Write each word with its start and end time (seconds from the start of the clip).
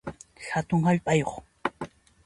Hatun 0.51 0.87
hallp'ayuq 0.87 1.31